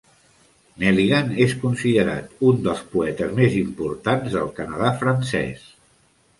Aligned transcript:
Nelligan 0.83 1.29
és 1.45 1.53
considerat 1.65 2.33
un 2.49 2.65
dels 2.69 2.83
poetes 2.95 3.37
més 3.43 3.61
importants 3.61 4.41
del 4.41 4.53
Canadà 4.61 4.93
francès. 5.07 5.73